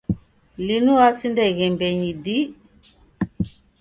Linu 0.65 0.91
wasinda 0.99 1.43
ighembenyi 1.51 2.11
dii. 2.23 2.45